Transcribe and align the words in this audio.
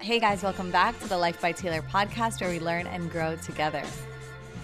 Hey 0.00 0.20
guys, 0.20 0.42
welcome 0.42 0.70
back 0.70 0.98
to 1.00 1.08
the 1.08 1.18
Life 1.18 1.40
by 1.40 1.52
Taylor 1.52 1.82
podcast 1.82 2.40
where 2.40 2.50
we 2.50 2.60
learn 2.60 2.86
and 2.86 3.10
grow 3.10 3.36
together. 3.36 3.82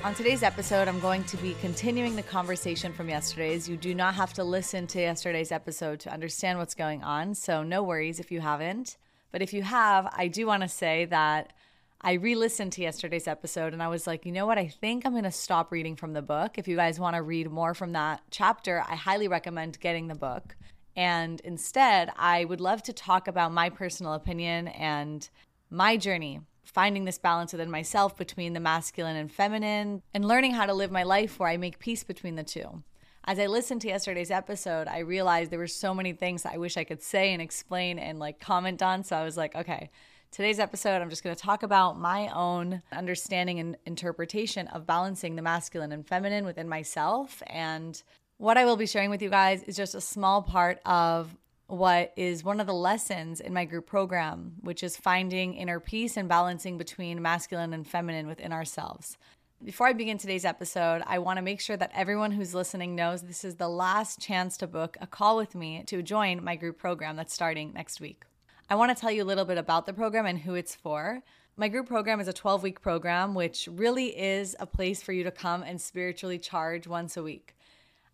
On 0.05 0.15
today's 0.15 0.43
episode, 0.43 0.87
I'm 0.87 1.01
going 1.01 1.25
to 1.25 1.37
be 1.39 1.55
continuing 1.61 2.15
the 2.15 2.23
conversation 2.23 2.93
from 2.93 3.09
yesterday's. 3.09 3.69
You 3.69 3.77
do 3.77 3.95
not 3.95 4.15
have 4.15 4.33
to 4.35 4.45
listen 4.45 4.87
to 4.89 5.01
yesterday's 5.01 5.51
episode 5.51 6.01
to 6.01 6.13
understand 6.13 6.59
what's 6.59 6.75
going 6.75 7.03
on, 7.03 7.35
so 7.35 7.63
no 7.63 7.83
worries 7.83 8.21
if 8.21 8.31
you 8.31 8.41
haven't. 8.41 8.97
But 9.33 9.43
if 9.43 9.53
you 9.53 9.63
have, 9.63 10.13
I 10.17 10.29
do 10.29 10.47
want 10.47 10.63
to 10.63 10.69
say 10.69 11.07
that 11.07 11.53
I 12.01 12.13
re 12.13 12.35
listened 12.35 12.73
to 12.73 12.83
yesterday's 12.83 13.27
episode 13.27 13.73
and 13.73 13.83
I 13.83 13.89
was 13.89 14.07
like, 14.07 14.25
you 14.25 14.33
know 14.33 14.47
what? 14.47 14.59
I 14.59 14.69
think 14.69 15.05
I'm 15.05 15.13
going 15.13 15.25
to 15.25 15.33
stop 15.33 15.73
reading 15.73 15.97
from 15.97 16.13
the 16.13 16.23
book. 16.23 16.59
If 16.59 16.69
you 16.69 16.77
guys 16.77 17.01
want 17.01 17.17
to 17.17 17.23
read 17.23 17.51
more 17.51 17.75
from 17.75 17.93
that 17.93 18.23
chapter, 18.31 18.85
I 18.87 18.95
highly 18.95 19.27
recommend 19.27 19.81
getting 19.81 20.09
the 20.09 20.15
book. 20.15 20.55
And 20.97 21.41
instead, 21.41 22.11
I 22.17 22.45
would 22.45 22.61
love 22.61 22.83
to 22.85 22.93
talk 22.93 23.29
about 23.29 23.53
my 23.53 23.69
personal 23.69 24.15
opinion 24.15 24.69
and 24.69 25.29
my 25.71 25.97
journey 25.97 26.41
finding 26.65 27.05
this 27.05 27.19
balance 27.19 27.53
within 27.53 27.71
myself 27.71 28.17
between 28.17 28.53
the 28.53 28.61
masculine 28.61 29.17
and 29.17 29.31
feminine 29.31 30.03
and 30.13 30.27
learning 30.27 30.53
how 30.53 30.67
to 30.67 30.75
live 30.75 30.91
my 30.91 31.03
life 31.03 31.39
where 31.39 31.49
I 31.49 31.57
make 31.57 31.79
peace 31.79 32.03
between 32.03 32.37
the 32.37 32.43
two. 32.43 32.83
As 33.27 33.39
I 33.39 33.47
listened 33.47 33.81
to 33.83 33.89
yesterday's 33.89 34.31
episode, 34.31 34.87
I 34.87 34.99
realized 34.99 35.51
there 35.51 35.59
were 35.59 35.67
so 35.67 35.95
many 35.95 36.13
things 36.13 36.45
I 36.45 36.59
wish 36.59 36.77
I 36.77 36.85
could 36.85 37.03
say 37.03 37.33
and 37.33 37.41
explain 37.41 37.99
and 37.99 38.19
like 38.19 38.41
comment 38.41 38.83
on. 38.83 39.03
So 39.03 39.17
I 39.17 39.25
was 39.25 39.37
like, 39.37 39.55
okay, 39.55 39.91
today's 40.31 40.59
episode, 40.59 41.01
I'm 41.01 41.11
just 41.11 41.25
going 41.25 41.35
to 41.35 41.41
talk 41.41 41.63
about 41.63 41.99
my 41.99 42.29
own 42.35 42.83
understanding 42.93 43.61
and 43.61 43.77
interpretation 43.87 44.67
of 44.69 44.87
balancing 44.87 45.37
the 45.37 45.43
masculine 45.43 45.93
and 45.93 46.07
feminine 46.07 46.45
within 46.45 46.69
myself 46.69 47.43
and 47.47 48.03
what 48.45 48.59
I 48.59 48.67
will 48.67 48.77
be 48.77 48.87
sharing 48.87 49.09
with 49.09 49.23
you 49.23 49.31
guys 49.31 49.63
is 49.63 49.75
just 49.75 49.95
a 49.95 50.03
small 50.03 50.43
part 50.43 50.79
of 50.85 51.35
what 51.67 52.13
is 52.15 52.45
one 52.45 52.61
of 52.61 52.67
the 52.67 52.75
lessons 52.75 53.41
in 53.41 53.55
my 53.55 53.65
group 53.65 53.87
program, 53.87 54.53
which 54.61 54.83
is 54.83 54.99
finding 54.99 55.55
inner 55.55 55.81
peace 55.81 56.19
and 56.19 56.29
balancing 56.29 56.77
between 56.77 57.23
masculine 57.23 57.73
and 57.73 57.89
feminine 57.89 58.27
within 58.27 58.53
ourselves. 58.53 59.17
Before 59.65 59.87
I 59.87 59.95
begin 59.95 60.19
today's 60.19 60.45
episode, 60.45 61.03
I 61.07 61.21
want 61.21 61.39
to 61.39 61.43
make 61.43 61.59
sure 61.59 61.79
that 61.79 61.93
everyone 61.95 62.33
who's 62.33 62.55
listening 62.55 62.95
knows 62.95 63.23
this 63.23 63.45
is 63.45 63.55
the 63.55 63.67
last 63.67 64.21
chance 64.21 64.59
to 64.59 64.67
book 64.67 64.99
a 65.01 65.07
call 65.07 65.39
with 65.39 65.55
me 65.55 65.83
to 65.87 66.03
join 66.03 66.45
my 66.45 66.55
group 66.55 66.77
program 66.77 67.17
that's 67.17 67.33
starting 67.33 67.73
next 67.73 67.99
week. 67.99 68.25
I 68.69 68.75
want 68.75 68.95
to 68.95 69.01
tell 69.01 69.11
you 69.11 69.23
a 69.23 69.25
little 69.25 69.47
bit 69.47 69.57
about 69.57 69.87
the 69.87 69.95
program 69.95 70.27
and 70.27 70.39
who 70.39 70.55
it's 70.55 70.75
for. 70.75 71.23
My 71.57 71.69
group 71.69 71.87
program 71.87 72.21
is 72.21 72.29
a 72.29 72.35
12 72.35 72.63
week 72.63 72.83
program, 72.83 73.35
which 73.35 73.71
really 73.73 74.09
is 74.09 74.55
a 74.61 74.67
place 74.67 75.01
for 75.01 75.15
you 75.15 75.25
to 75.25 75.31
come 75.31 75.63
and 75.63 75.81
spiritually 75.81 76.39
charge 76.39 76.87
once 76.87 77.17
a 77.17 77.23
week. 77.23 77.55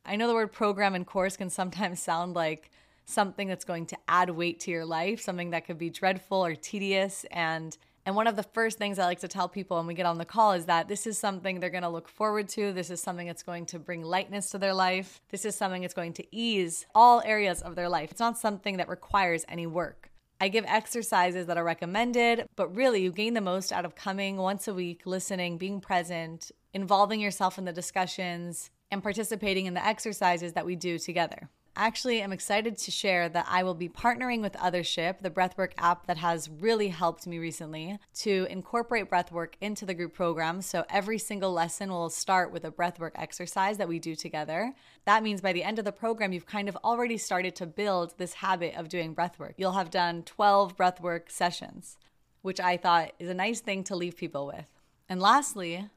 I 0.04 0.16
know 0.16 0.26
the 0.26 0.34
word 0.34 0.52
program 0.52 0.94
and 0.94 1.06
course 1.06 1.36
can 1.36 1.50
sometimes 1.50 2.02
sound 2.02 2.34
like 2.34 2.70
something 3.04 3.48
that's 3.48 3.64
going 3.64 3.86
to 3.86 3.96
add 4.08 4.30
weight 4.30 4.60
to 4.60 4.70
your 4.70 4.84
life, 4.84 5.20
something 5.20 5.50
that 5.50 5.66
could 5.66 5.78
be 5.78 5.90
dreadful 5.90 6.44
or 6.44 6.54
tedious 6.54 7.24
and 7.30 7.76
and 8.06 8.16
one 8.16 8.26
of 8.26 8.34
the 8.34 8.42
first 8.42 8.78
things 8.78 8.98
I 8.98 9.04
like 9.04 9.20
to 9.20 9.28
tell 9.28 9.48
people 9.48 9.76
when 9.76 9.86
we 9.86 9.94
get 9.94 10.06
on 10.06 10.16
the 10.16 10.24
call 10.24 10.52
is 10.52 10.64
that 10.64 10.88
this 10.88 11.06
is 11.06 11.18
something 11.18 11.60
they're 11.60 11.68
going 11.68 11.82
to 11.82 11.88
look 11.88 12.08
forward 12.08 12.48
to. 12.48 12.72
This 12.72 12.88
is 12.88 13.00
something 13.00 13.26
that's 13.26 13.42
going 13.42 13.66
to 13.66 13.78
bring 13.78 14.02
lightness 14.02 14.50
to 14.50 14.58
their 14.58 14.72
life. 14.72 15.20
This 15.28 15.44
is 15.44 15.54
something 15.54 15.82
that's 15.82 15.94
going 15.94 16.14
to 16.14 16.24
ease 16.34 16.86
all 16.94 17.20
areas 17.24 17.60
of 17.60 17.76
their 17.76 17.90
life. 17.90 18.10
It's 18.10 18.20
not 18.20 18.38
something 18.38 18.78
that 18.78 18.88
requires 18.88 19.44
any 19.48 19.66
work. 19.66 20.10
I 20.40 20.48
give 20.48 20.64
exercises 20.66 21.46
that 21.46 21.58
are 21.58 21.64
recommended, 21.64 22.46
but 22.56 22.74
really 22.74 23.02
you 23.02 23.12
gain 23.12 23.34
the 23.34 23.42
most 23.42 23.70
out 23.70 23.84
of 23.84 23.94
coming 23.94 24.38
once 24.38 24.66
a 24.66 24.72
week, 24.72 25.02
listening, 25.04 25.58
being 25.58 25.82
present, 25.82 26.50
involving 26.72 27.20
yourself 27.20 27.58
in 27.58 27.66
the 27.66 27.72
discussions, 27.72 28.70
and 28.90 29.02
participating 29.02 29.66
in 29.66 29.74
the 29.74 29.84
exercises 29.84 30.52
that 30.54 30.66
we 30.66 30.76
do 30.76 30.98
together. 30.98 31.48
Actually, 31.76 32.22
I'm 32.22 32.32
excited 32.32 32.76
to 32.76 32.90
share 32.90 33.28
that 33.28 33.46
I 33.48 33.62
will 33.62 33.74
be 33.74 33.88
partnering 33.88 34.42
with 34.42 34.54
Othership, 34.54 35.20
the 35.20 35.30
breathwork 35.30 35.70
app 35.78 36.06
that 36.06 36.18
has 36.18 36.50
really 36.50 36.88
helped 36.88 37.26
me 37.26 37.38
recently, 37.38 37.98
to 38.16 38.46
incorporate 38.50 39.08
breathwork 39.08 39.54
into 39.60 39.86
the 39.86 39.94
group 39.94 40.12
program. 40.12 40.62
So 40.62 40.84
every 40.90 41.18
single 41.18 41.52
lesson 41.52 41.90
will 41.90 42.10
start 42.10 42.52
with 42.52 42.64
a 42.64 42.72
breathwork 42.72 43.12
exercise 43.14 43.78
that 43.78 43.88
we 43.88 44.00
do 44.00 44.16
together. 44.16 44.74
That 45.06 45.22
means 45.22 45.40
by 45.40 45.52
the 45.52 45.62
end 45.62 45.78
of 45.78 45.84
the 45.84 45.92
program, 45.92 46.32
you've 46.32 46.44
kind 46.44 46.68
of 46.68 46.76
already 46.84 47.16
started 47.16 47.54
to 47.56 47.66
build 47.66 48.14
this 48.18 48.34
habit 48.34 48.74
of 48.74 48.88
doing 48.88 49.14
breathwork. 49.14 49.54
You'll 49.56 49.72
have 49.72 49.90
done 49.90 50.24
12 50.24 50.76
breathwork 50.76 51.30
sessions, 51.30 51.96
which 52.42 52.58
I 52.58 52.76
thought 52.76 53.12
is 53.20 53.30
a 53.30 53.34
nice 53.34 53.60
thing 53.60 53.84
to 53.84 53.96
leave 53.96 54.16
people 54.16 54.46
with. 54.46 54.66
And 55.08 55.20
lastly, 55.20 55.88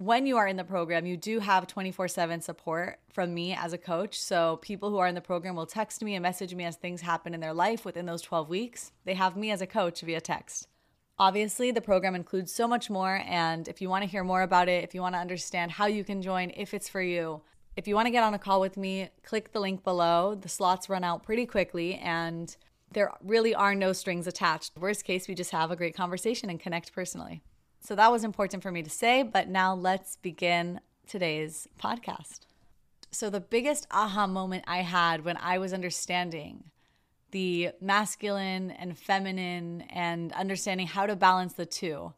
when 0.00 0.26
you 0.26 0.38
are 0.38 0.48
in 0.48 0.56
the 0.56 0.64
program, 0.64 1.04
you 1.04 1.18
do 1.18 1.40
have 1.40 1.66
24 1.66 2.08
7 2.08 2.40
support 2.40 2.98
from 3.12 3.34
me 3.34 3.52
as 3.52 3.74
a 3.74 3.78
coach. 3.78 4.18
So, 4.18 4.56
people 4.62 4.88
who 4.88 4.96
are 4.96 5.06
in 5.06 5.14
the 5.14 5.20
program 5.20 5.54
will 5.54 5.66
text 5.66 6.02
me 6.02 6.14
and 6.14 6.22
message 6.22 6.54
me 6.54 6.64
as 6.64 6.76
things 6.76 7.02
happen 7.02 7.34
in 7.34 7.40
their 7.40 7.52
life 7.52 7.84
within 7.84 8.06
those 8.06 8.22
12 8.22 8.48
weeks. 8.48 8.92
They 9.04 9.12
have 9.12 9.36
me 9.36 9.50
as 9.50 9.60
a 9.60 9.66
coach 9.66 10.00
via 10.00 10.22
text. 10.22 10.68
Obviously, 11.18 11.70
the 11.70 11.82
program 11.82 12.14
includes 12.14 12.50
so 12.50 12.66
much 12.66 12.88
more. 12.88 13.22
And 13.26 13.68
if 13.68 13.82
you 13.82 13.90
want 13.90 14.02
to 14.02 14.08
hear 14.08 14.24
more 14.24 14.40
about 14.40 14.70
it, 14.70 14.84
if 14.84 14.94
you 14.94 15.02
want 15.02 15.16
to 15.16 15.20
understand 15.20 15.72
how 15.72 15.84
you 15.84 16.02
can 16.02 16.22
join, 16.22 16.50
if 16.56 16.72
it's 16.72 16.88
for 16.88 17.02
you, 17.02 17.42
if 17.76 17.86
you 17.86 17.94
want 17.94 18.06
to 18.06 18.10
get 18.10 18.24
on 18.24 18.32
a 18.32 18.38
call 18.38 18.58
with 18.58 18.78
me, 18.78 19.10
click 19.22 19.52
the 19.52 19.60
link 19.60 19.84
below. 19.84 20.34
The 20.34 20.48
slots 20.48 20.88
run 20.88 21.04
out 21.04 21.22
pretty 21.22 21.44
quickly 21.44 21.96
and 21.96 22.56
there 22.90 23.12
really 23.22 23.54
are 23.54 23.74
no 23.74 23.92
strings 23.92 24.26
attached. 24.26 24.78
Worst 24.78 25.04
case, 25.04 25.28
we 25.28 25.34
just 25.34 25.50
have 25.50 25.70
a 25.70 25.76
great 25.76 25.94
conversation 25.94 26.48
and 26.48 26.58
connect 26.58 26.94
personally. 26.94 27.42
So 27.80 27.94
that 27.94 28.12
was 28.12 28.24
important 28.24 28.62
for 28.62 28.70
me 28.70 28.82
to 28.82 28.90
say, 28.90 29.22
but 29.22 29.48
now 29.48 29.74
let's 29.74 30.16
begin 30.16 30.80
today's 31.06 31.66
podcast. 31.82 32.40
So, 33.10 33.28
the 33.28 33.40
biggest 33.40 33.88
aha 33.90 34.28
moment 34.28 34.64
I 34.68 34.82
had 34.82 35.24
when 35.24 35.36
I 35.38 35.58
was 35.58 35.72
understanding 35.72 36.70
the 37.32 37.70
masculine 37.80 38.70
and 38.70 38.96
feminine 38.96 39.82
and 39.90 40.32
understanding 40.32 40.86
how 40.86 41.06
to 41.06 41.16
balance 41.16 41.54
the 41.54 41.66
two 41.66 42.12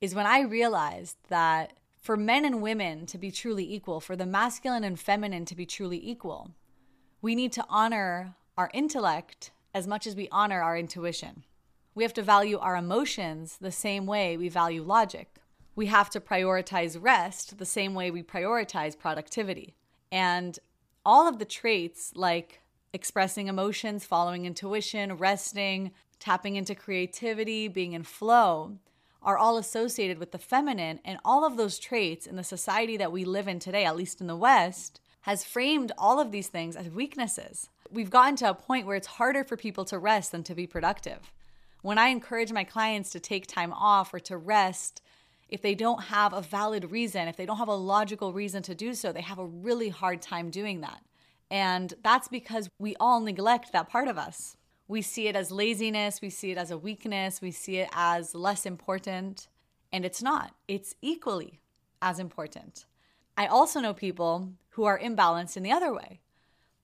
is 0.00 0.14
when 0.14 0.26
I 0.26 0.40
realized 0.40 1.16
that 1.28 1.74
for 2.00 2.16
men 2.16 2.44
and 2.44 2.62
women 2.62 3.06
to 3.06 3.18
be 3.18 3.30
truly 3.30 3.72
equal, 3.72 4.00
for 4.00 4.16
the 4.16 4.26
masculine 4.26 4.84
and 4.84 4.98
feminine 4.98 5.44
to 5.44 5.56
be 5.56 5.66
truly 5.66 6.00
equal, 6.04 6.50
we 7.22 7.34
need 7.34 7.52
to 7.52 7.64
honor 7.68 8.34
our 8.56 8.70
intellect 8.72 9.50
as 9.74 9.86
much 9.86 10.06
as 10.06 10.16
we 10.16 10.28
honor 10.30 10.62
our 10.62 10.76
intuition. 10.76 11.44
We 11.96 12.02
have 12.02 12.12
to 12.14 12.22
value 12.22 12.58
our 12.58 12.76
emotions 12.76 13.56
the 13.58 13.72
same 13.72 14.04
way 14.04 14.36
we 14.36 14.50
value 14.50 14.82
logic. 14.82 15.40
We 15.74 15.86
have 15.86 16.10
to 16.10 16.20
prioritize 16.20 16.98
rest 17.00 17.56
the 17.56 17.64
same 17.64 17.94
way 17.94 18.10
we 18.10 18.22
prioritize 18.22 18.98
productivity. 18.98 19.74
And 20.12 20.58
all 21.06 21.26
of 21.26 21.38
the 21.38 21.46
traits 21.46 22.12
like 22.14 22.60
expressing 22.92 23.48
emotions, 23.48 24.04
following 24.04 24.44
intuition, 24.44 25.14
resting, 25.14 25.90
tapping 26.20 26.56
into 26.56 26.74
creativity, 26.74 27.66
being 27.66 27.94
in 27.94 28.02
flow, 28.02 28.76
are 29.22 29.38
all 29.38 29.56
associated 29.56 30.18
with 30.18 30.32
the 30.32 30.38
feminine. 30.38 31.00
And 31.02 31.18
all 31.24 31.46
of 31.46 31.56
those 31.56 31.78
traits 31.78 32.26
in 32.26 32.36
the 32.36 32.44
society 32.44 32.98
that 32.98 33.10
we 33.10 33.24
live 33.24 33.48
in 33.48 33.58
today, 33.58 33.86
at 33.86 33.96
least 33.96 34.20
in 34.20 34.26
the 34.26 34.36
West, 34.36 35.00
has 35.22 35.44
framed 35.44 35.92
all 35.96 36.20
of 36.20 36.30
these 36.30 36.48
things 36.48 36.76
as 36.76 36.90
weaknesses. 36.90 37.70
We've 37.90 38.10
gotten 38.10 38.36
to 38.36 38.50
a 38.50 38.54
point 38.54 38.86
where 38.86 38.96
it's 38.96 39.06
harder 39.06 39.44
for 39.44 39.56
people 39.56 39.86
to 39.86 39.98
rest 39.98 40.32
than 40.32 40.42
to 40.42 40.54
be 40.54 40.66
productive. 40.66 41.32
When 41.86 41.98
I 41.98 42.08
encourage 42.08 42.50
my 42.50 42.64
clients 42.64 43.10
to 43.10 43.20
take 43.20 43.46
time 43.46 43.72
off 43.72 44.12
or 44.12 44.18
to 44.18 44.36
rest, 44.36 45.00
if 45.48 45.62
they 45.62 45.76
don't 45.76 46.02
have 46.06 46.32
a 46.32 46.40
valid 46.40 46.90
reason, 46.90 47.28
if 47.28 47.36
they 47.36 47.46
don't 47.46 47.58
have 47.58 47.68
a 47.68 47.76
logical 47.76 48.32
reason 48.32 48.60
to 48.64 48.74
do 48.74 48.92
so, 48.92 49.12
they 49.12 49.20
have 49.20 49.38
a 49.38 49.46
really 49.46 49.90
hard 49.90 50.20
time 50.20 50.50
doing 50.50 50.80
that. 50.80 51.00
And 51.48 51.94
that's 52.02 52.26
because 52.26 52.68
we 52.80 52.96
all 52.98 53.20
neglect 53.20 53.70
that 53.70 53.88
part 53.88 54.08
of 54.08 54.18
us. 54.18 54.56
We 54.88 55.00
see 55.00 55.28
it 55.28 55.36
as 55.36 55.52
laziness, 55.52 56.20
we 56.20 56.28
see 56.28 56.50
it 56.50 56.58
as 56.58 56.72
a 56.72 56.76
weakness, 56.76 57.40
we 57.40 57.52
see 57.52 57.76
it 57.76 57.88
as 57.92 58.34
less 58.34 58.66
important, 58.66 59.46
and 59.92 60.04
it's 60.04 60.20
not. 60.20 60.56
It's 60.66 60.96
equally 61.02 61.60
as 62.02 62.18
important. 62.18 62.84
I 63.36 63.46
also 63.46 63.78
know 63.78 63.94
people 63.94 64.54
who 64.70 64.86
are 64.86 64.98
imbalanced 64.98 65.56
in 65.56 65.62
the 65.62 65.70
other 65.70 65.94
way. 65.94 66.18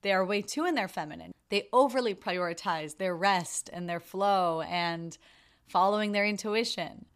They 0.02 0.12
are 0.12 0.24
way 0.24 0.42
too 0.42 0.64
in 0.64 0.74
their 0.74 0.88
feminine. 0.88 1.32
They 1.48 1.68
overly 1.72 2.14
prioritize 2.14 2.98
their 2.98 3.16
rest 3.16 3.70
and 3.72 3.88
their 3.88 4.00
flow 4.00 4.62
and 4.62 5.16
following 5.66 6.12
their 6.12 6.26
intuition. 6.26 7.06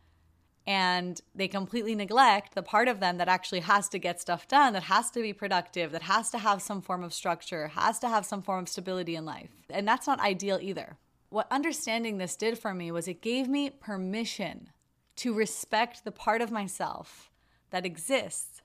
And 0.66 1.20
they 1.34 1.46
completely 1.46 1.94
neglect 1.94 2.54
the 2.54 2.62
part 2.62 2.88
of 2.88 2.98
them 2.98 3.18
that 3.18 3.28
actually 3.28 3.60
has 3.60 3.88
to 3.90 3.98
get 3.98 4.20
stuff 4.20 4.48
done, 4.48 4.72
that 4.72 4.84
has 4.84 5.10
to 5.12 5.22
be 5.22 5.32
productive, 5.32 5.92
that 5.92 6.02
has 6.02 6.30
to 6.30 6.38
have 6.38 6.60
some 6.60 6.82
form 6.82 7.04
of 7.04 7.14
structure, 7.14 7.68
has 7.68 8.00
to 8.00 8.08
have 8.08 8.26
some 8.26 8.42
form 8.42 8.64
of 8.64 8.68
stability 8.68 9.14
in 9.14 9.24
life. 9.24 9.50
And 9.70 9.86
that's 9.86 10.08
not 10.08 10.18
ideal 10.20 10.58
either. 10.60 10.96
What 11.28 11.46
understanding 11.50 12.18
this 12.18 12.36
did 12.36 12.58
for 12.58 12.74
me 12.74 12.90
was 12.90 13.06
it 13.06 13.22
gave 13.22 13.48
me 13.48 13.70
permission 13.70 14.70
to 15.16 15.34
respect 15.34 16.04
the 16.04 16.12
part 16.12 16.42
of 16.42 16.50
myself 16.50 17.30
that 17.70 17.86
exists 17.86 18.62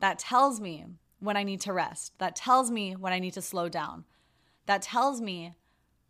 that 0.00 0.18
tells 0.18 0.60
me 0.60 0.86
when 1.20 1.36
I 1.36 1.42
need 1.42 1.60
to 1.62 1.72
rest, 1.72 2.12
that 2.18 2.34
tells 2.34 2.70
me 2.70 2.96
when 2.96 3.12
I 3.12 3.18
need 3.18 3.34
to 3.34 3.42
slow 3.42 3.68
down, 3.68 4.04
that 4.66 4.82
tells 4.82 5.20
me 5.20 5.54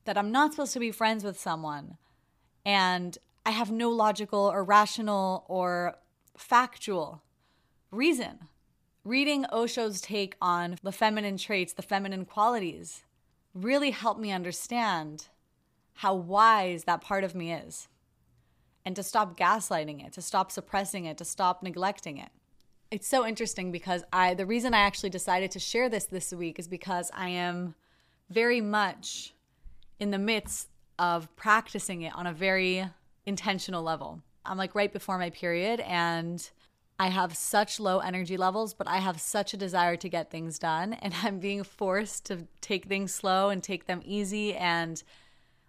that 0.05 0.17
I'm 0.17 0.33
not 0.33 0.53
supposed 0.53 0.73
to 0.73 0.81
be 0.81 0.91
friends 0.91 1.25
with 1.25 1.39
someone 1.39 1.99
and 2.65 3.19
I 3.45 3.51
have 3.51 3.71
no 3.71 3.91
logical 3.91 4.41
or 4.41 4.65
rational 4.65 5.45
or 5.49 5.97
factual 6.37 7.23
reason. 7.91 8.49
Reading 9.05 9.45
Osho's 9.53 10.01
take 10.01 10.37
on 10.41 10.77
the 10.83 10.93
feminine 10.93 11.37
traits, 11.37 11.73
the 11.73 11.83
feminine 11.83 12.25
qualities, 12.25 13.03
really 13.55 13.91
helped 13.91 14.21
me 14.21 14.31
understand 14.31 15.29
how 15.95 16.15
wise 16.15 16.85
that 16.85 17.01
part 17.01 17.25
of 17.25 17.35
me 17.35 17.53
is 17.53 17.89
and 18.85 18.97
to 18.97 19.03
stop 19.03 19.37
gaslighting 19.39 20.05
it, 20.05 20.13
to 20.15 20.23
stop 20.23 20.51
suppressing 20.51 21.05
it, 21.05 21.19
to 21.19 21.25
stop 21.25 21.63
neglecting 21.63 22.19
it. 22.19 22.31
It's 22.91 23.07
so 23.07 23.25
interesting 23.25 23.71
because 23.71 24.03
I 24.13 24.35
the 24.35 24.47
reason 24.47 24.75
I 24.75 24.81
actually 24.81 25.11
decided 25.11 25.53
to 25.53 25.61
share 25.61 25.89
this 25.89 26.07
this 26.07 26.33
week 26.33 26.59
is 26.59 26.67
because 26.67 27.09
I 27.15 27.29
am 27.29 27.77
very 28.29 28.61
much 28.61 29.33
in 30.01 30.11
the 30.11 30.19
midst 30.19 30.69
of 30.99 31.35
practicing 31.37 32.03
it 32.03 32.13
on 32.17 32.27
a 32.27 32.33
very 32.33 32.85
intentional 33.27 33.85
level. 33.85 34.21
I'm 34.45 34.59
like 34.59 34.75
right 34.75 34.93
before 34.93 35.19
my 35.19 35.31
period 35.31 35.79
and 35.81 36.51
I 36.99 37.09
have 37.09 37.37
such 37.37 37.79
low 37.79 38.01
energy 38.01 38.37
levels, 38.37 38.75
but 38.75 38.89
I 38.89 38.99
have 38.99 39.21
such 39.21 39.55
a 39.55 39.57
desire 39.57 39.97
to 39.97 40.09
get 40.09 40.31
things 40.31 40.59
done. 40.59 40.93
And 40.95 41.15
I'm 41.23 41.39
being 41.39 41.63
forced 41.63 42.27
to 42.27 42.49
take 42.61 42.87
things 42.87 43.15
slow 43.15 43.51
and 43.51 43.63
take 43.63 43.87
them 43.87 44.03
easy. 44.05 44.55
And 44.55 45.03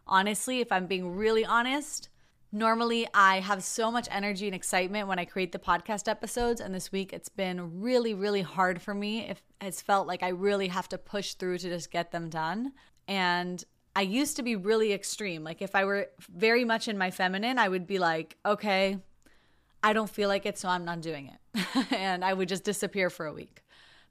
honestly, 0.08 0.60
if 0.60 0.72
I'm 0.72 0.88
being 0.88 1.16
really 1.16 1.46
honest, 1.46 2.10
normally 2.52 3.08
I 3.14 3.40
have 3.40 3.64
so 3.64 3.92
much 3.92 4.08
energy 4.12 4.46
and 4.48 4.56
excitement 4.56 5.08
when 5.08 5.20
I 5.20 5.26
create 5.26 5.52
the 5.52 5.60
podcast 5.60 6.08
episodes. 6.08 6.62
And 6.62 6.74
this 6.74 6.92
week 6.92 7.14
it's 7.14 7.30
been 7.30 7.82
really, 7.82 8.14
really 8.14 8.42
hard 8.42 8.82
for 8.82 8.94
me. 8.94 9.22
It 9.30 9.42
has 9.62 9.82
felt 9.82 10.08
like 10.08 10.24
I 10.24 10.30
really 10.30 10.68
have 10.68 10.90
to 10.90 10.98
push 10.98 11.36
through 11.36 11.60
to 11.60 11.70
just 11.70 11.92
get 11.92 12.12
them 12.12 12.30
done. 12.30 12.74
And 13.08 13.64
I 13.96 14.02
used 14.02 14.38
to 14.38 14.44
be 14.44 14.56
really 14.56 14.94
extreme. 14.94 15.44
Like 15.44 15.62
if 15.62 15.76
I 15.76 15.86
were 15.86 16.10
very 16.30 16.66
much 16.66 16.88
in 16.88 16.98
my 16.98 17.12
feminine, 17.12 17.58
I 17.58 17.68
would 17.68 17.88
be 17.88 18.00
like, 18.00 18.38
okay, 18.46 18.98
I 19.84 19.94
don't 19.94 20.10
feel 20.10 20.30
like 20.30 20.46
it, 20.46 20.58
so 20.58 20.70
I'm 20.70 20.86
not 20.86 21.02
doing 21.02 21.30
it. 21.30 21.88
and 21.92 22.24
I 22.24 22.34
would 22.34 22.48
just 22.48 22.64
disappear 22.64 23.10
for 23.10 23.26
a 23.26 23.34
week. 23.34 23.64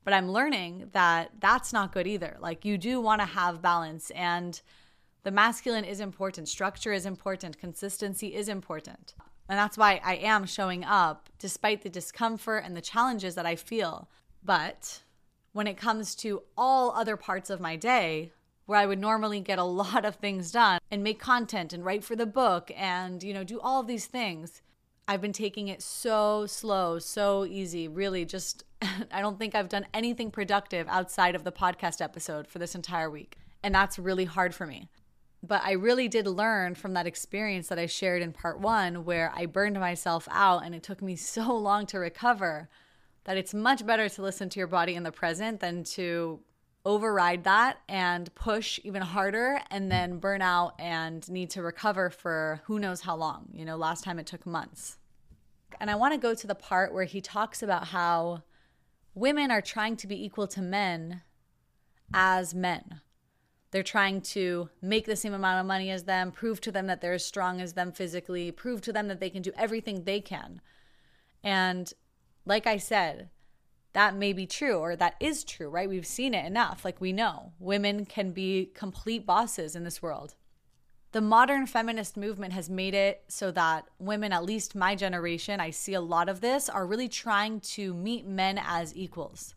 But 0.04 0.14
I'm 0.14 0.31
learning 0.31 0.88
that 0.92 1.31
that's 1.38 1.72
not 1.72 1.92
good 1.92 2.06
either. 2.06 2.37
Like, 2.40 2.64
you 2.64 2.78
do 2.78 3.00
want 3.00 3.20
to 3.20 3.26
have 3.26 3.60
balance, 3.60 4.10
and 4.10 4.60
the 5.22 5.31
masculine 5.31 5.84
is 5.84 6.00
important, 6.00 6.49
structure 6.49 6.93
is 6.93 7.06
important, 7.06 7.58
consistency 7.58 8.34
is 8.34 8.49
important. 8.49 9.14
And 9.49 9.58
that's 9.58 9.76
why 9.76 10.00
I 10.05 10.14
am 10.14 10.46
showing 10.46 10.84
up 10.84 11.28
despite 11.38 11.82
the 11.82 11.90
discomfort 11.90 12.62
and 12.64 12.76
the 12.76 12.81
challenges 12.81 13.34
that 13.34 13.46
I 13.46 13.56
feel. 13.56 14.08
But 14.43 15.02
when 15.52 15.67
it 15.67 15.76
comes 15.76 16.14
to 16.17 16.43
all 16.56 16.93
other 16.93 17.17
parts 17.17 17.50
of 17.50 17.61
my 17.61 17.76
day, 17.76 18.32
where 18.67 18.78
I 18.78 18.87
would 18.87 19.00
normally 19.00 19.40
get 19.40 19.58
a 19.58 19.64
lot 19.84 20.05
of 20.05 20.17
things 20.17 20.52
done 20.52 20.78
and 20.90 21.02
make 21.02 21.19
content 21.19 21.73
and 21.73 21.84
write 21.84 22.05
for 22.05 22.14
the 22.14 22.26
book 22.26 22.70
and, 22.76 23.23
you 23.23 23.34
know, 23.34 23.44
do 23.44 23.61
all 23.61 23.82
these 23.82 24.06
things, 24.06 24.62
I've 25.08 25.20
been 25.20 25.32
taking 25.32 25.66
it 25.66 25.82
so 25.82 26.46
slow, 26.46 27.00
so 27.00 27.44
easy, 27.44 27.88
really 27.88 28.25
just 28.25 28.62
I 29.12 29.20
don't 29.20 29.38
think 29.38 29.55
I've 29.55 29.69
done 29.69 29.87
anything 29.93 30.31
productive 30.31 30.87
outside 30.88 31.34
of 31.34 31.43
the 31.43 31.52
podcast 31.52 32.00
episode 32.00 32.46
for 32.46 32.61
this 32.61 32.75
entire 32.75 33.11
week. 33.11 33.37
And 33.62 33.75
that's 33.75 33.99
really 33.99 34.25
hard 34.25 34.55
for 34.55 34.66
me. 34.66 34.88
But 35.42 35.62
I 35.64 35.72
really 35.72 36.08
did 36.08 36.26
learn 36.26 36.75
from 36.75 36.92
that 36.94 37.06
experience 37.06 37.69
that 37.69 37.78
I 37.78 37.87
shared 37.87 38.22
in 38.22 38.32
part 38.32 38.60
1 38.60 39.04
where 39.04 39.32
I 39.34 39.46
burned 39.46 39.78
myself 39.81 40.28
out 40.31 40.64
and 40.64 40.75
it 40.75 40.82
took 40.82 41.00
me 41.02 41.16
so 41.37 41.54
long 41.54 41.87
to 41.87 41.98
recover 41.98 42.69
that 43.25 43.37
it's 43.37 43.54
much 43.54 43.84
better 43.87 44.08
to 44.08 44.22
listen 44.22 44.48
to 44.50 44.58
your 44.58 44.66
body 44.66 44.94
in 44.94 45.02
the 45.02 45.12
present 45.12 45.60
than 45.60 45.84
to 45.84 46.40
override 46.84 47.44
that 47.44 47.78
and 47.88 48.34
push 48.34 48.81
even 48.84 49.02
harder 49.02 49.60
and 49.70 49.84
hmm. 49.84 49.90
then 49.90 50.19
burn 50.19 50.42
out 50.42 50.75
and 50.78 51.28
need 51.28 51.50
to 51.50 51.62
recover 51.62 52.10
for 52.10 52.60
who 52.64 52.78
knows 52.78 53.02
how 53.02 53.16
long. 53.16 53.48
You 53.52 53.64
know, 53.64 53.76
last 53.76 54.04
time 54.04 54.19
it 54.19 54.26
took 54.26 54.46
months. 54.46 54.96
And 55.78 55.90
I 55.90 55.94
want 55.94 56.14
to 56.14 56.19
go 56.19 56.34
to 56.34 56.46
the 56.46 56.54
part 56.54 56.92
where 56.92 57.04
he 57.04 57.20
talks 57.20 57.62
about 57.62 57.88
how 57.88 58.42
women 59.14 59.50
are 59.50 59.62
trying 59.62 59.96
to 59.96 60.06
be 60.06 60.22
equal 60.22 60.46
to 60.48 60.62
men 60.62 61.22
as 62.12 62.54
men. 62.54 63.00
They're 63.70 63.82
trying 63.82 64.22
to 64.22 64.69
make 64.82 65.06
the 65.06 65.17
same 65.17 65.32
amount 65.32 65.61
of 65.61 65.67
money 65.67 65.90
as 65.90 66.05
them, 66.05 66.32
prove 66.32 66.61
to 66.62 66.72
them 66.72 66.87
that 66.88 67.00
they're 67.00 67.14
as 67.14 67.25
strong 67.25 67.61
as 67.61 67.75
them 67.75 67.93
physically, 67.93 68.50
prove 68.50 68.81
to 68.82 68.93
them 68.93 69.08
that 69.08 69.20
they 69.20 69.31
can 69.31 69.43
do 69.43 69.52
everything 69.56 70.05
they 70.05 70.20
can. 70.20 70.61
And 71.44 71.93
like 72.44 72.67
I 72.67 72.78
said, 72.78 73.31
that 73.93 74.14
may 74.14 74.32
be 74.32 74.46
true 74.46 74.78
or 74.78 74.96
that 74.96 75.14
is 75.20 75.44
true, 75.44 75.69
right? 75.69 75.88
We've 75.88 76.06
seen 76.06 76.34
it 76.34 76.44
enough. 76.46 76.84
Like 76.84 77.00
we 77.00 77.12
know 77.12 77.52
women 77.58 78.06
can 78.06 78.32
be 78.32 78.70
complete 78.75 79.26
bosses 79.26 79.76
in 79.76 79.84
this 79.84 80.02
world 80.02 80.34
the 81.12 81.20
modern 81.20 81.66
feminist 81.66 82.16
movement 82.16 82.52
has 82.52 82.70
made 82.70 82.94
it 82.94 83.25
so 83.26 83.50
that 83.50 83.87
women, 83.99 84.32
at 84.32 84.44
least 84.44 84.76
my 84.76 84.94
generation, 84.94 85.61
I 85.61 85.70
see 85.70 85.94
a 85.94 86.00
lot 86.00 86.28
of 86.28 86.40
this, 86.40 86.69
are 86.69 86.87
really 86.87 87.08
trying 87.08 87.61
to 87.61 87.93
meet 87.94 88.26
men 88.26 88.61
as 88.64 88.96
equals. 88.96 89.55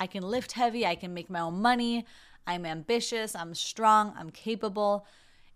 I 0.00 0.06
can 0.06 0.22
lift 0.22 0.52
heavy, 0.52 0.86
I 0.86 0.94
can 0.94 1.12
make 1.12 1.28
my 1.28 1.40
own 1.40 1.60
money, 1.60 2.06
I'm 2.48 2.64
ambitious, 2.64 3.36
I'm 3.36 3.54
strong, 3.54 4.14
I'm 4.18 4.30
capable. 4.30 5.06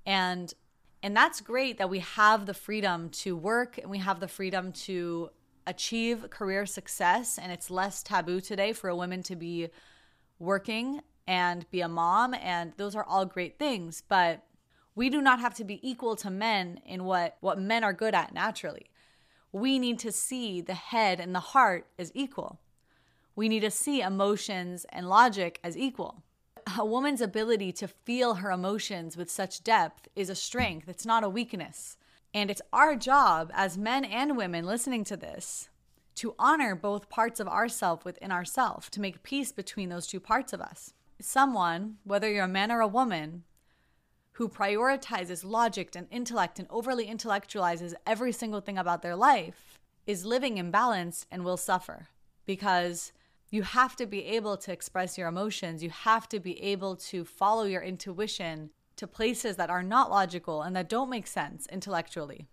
And 0.07 0.53
and 1.03 1.17
that's 1.17 1.41
great 1.41 1.79
that 1.79 1.91
we 1.91 1.99
have 1.99 2.47
the 2.47 2.55
freedom 2.55 3.09
to 3.09 3.37
work 3.37 3.77
and 3.79 3.91
we 3.91 3.99
have 3.99 4.21
the 4.21 4.29
freedom 4.29 4.71
to 4.73 5.31
achieve 5.67 6.31
career 6.31 6.65
success 6.65 7.39
and 7.43 7.51
it's 7.51 7.71
less 7.71 8.05
taboo 8.05 8.41
today 8.41 8.73
for 8.73 8.89
a 8.89 8.95
woman 8.95 9.21
to 9.25 9.35
be 9.35 9.69
working 10.39 11.01
and 11.27 11.69
be 11.73 11.81
a 11.81 11.89
mom 11.89 12.35
and 12.35 12.73
those 12.77 12.95
are 12.95 13.05
all 13.05 13.25
great 13.25 13.59
things, 13.59 14.03
but 14.09 14.45
we 14.95 15.09
do 15.09 15.21
not 15.21 15.41
have 15.41 15.55
to 15.55 15.65
be 15.65 15.81
equal 15.89 16.15
to 16.17 16.31
men 16.31 16.79
in 16.87 17.05
what, 17.05 17.37
what 17.41 17.59
men 17.59 17.83
are 17.83 17.93
good 17.93 18.15
at 18.15 18.35
naturally. 18.35 18.91
We 19.51 19.79
need 19.79 19.99
to 20.01 20.13
see 20.13 20.61
the 20.61 20.75
head 20.75 21.19
and 21.19 21.35
the 21.35 21.41
heart 21.41 21.87
as 21.99 22.13
equal. 22.15 22.61
We 23.35 23.49
need 23.49 23.61
to 23.61 23.71
see 23.71 24.03
emotions 24.03 24.87
and 24.91 25.09
logic 25.09 25.59
as 25.65 25.77
equal. 25.77 26.23
A 26.79 26.85
woman's 26.85 27.21
ability 27.21 27.73
to 27.73 27.89
feel 27.89 28.35
her 28.35 28.51
emotions 28.51 29.17
with 29.17 29.31
such 29.31 29.63
depth 29.63 30.09
is 30.15 30.31
a 30.31 30.35
strength, 30.35 30.89
it's 30.89 31.07
not 31.07 31.25
a 31.25 31.29
weakness. 31.29 31.97
And 32.35 32.51
it's 32.51 32.63
our 32.73 32.97
job 32.97 33.51
as 33.55 33.77
men 33.77 34.05
and 34.05 34.37
women 34.37 34.65
listening 34.65 35.05
to 35.05 35.17
this 35.17 35.69
to 36.17 36.35
honor 36.39 36.75
both 36.75 37.09
parts 37.09 37.41
of 37.41 37.49
ourself 37.49 38.05
within 38.05 38.31
ourself, 38.31 38.91
to 38.91 39.01
make 39.01 39.23
peace 39.23 39.53
between 39.53 39.89
those 39.89 40.07
two 40.07 40.21
parts 40.21 40.53
of 40.53 40.61
us. 40.61 40.93
Someone, 41.21 41.97
whether 42.05 42.31
you're 42.31 42.45
a 42.45 42.49
man 42.49 42.71
or 42.71 42.81
a 42.81 42.89
woman, 42.89 43.45
who 44.33 44.49
prioritizes 44.49 45.45
logic 45.45 45.95
and 45.95 46.07
intellect 46.11 46.59
and 46.59 46.69
overly 46.71 47.07
intellectualizes 47.07 47.95
every 48.07 48.33
single 48.33 48.61
thing 48.61 48.79
about 48.79 49.03
their 49.03 49.17
life 49.17 49.79
is 50.07 50.25
living 50.25 50.57
imbalanced 50.57 51.27
and 51.31 51.45
will 51.45 51.57
suffer 51.57 52.09
because 52.47 53.13
you 53.53 53.63
have 53.63 53.95
to 53.97 54.07
be 54.07 54.25
able 54.25 54.57
to 54.57 54.73
express 54.73 55.19
your 55.19 55.29
emotions. 55.29 55.83
You 55.83 55.91
have 55.91 56.27
to 56.31 56.41
be 56.41 56.61
able 56.63 56.97
to 56.97 57.23
follow 57.23 57.65
your 57.65 57.83
intuition 57.83 58.71
to 58.97 59.07
places 59.07 59.57
that 59.57 59.69
are 59.69 59.83
not 59.83 60.11
logical 60.11 60.63
and 60.63 60.75
that 60.75 60.89
don't 60.89 61.11
make 61.11 61.27
sense 61.27 61.67
intellectually. 61.71 62.47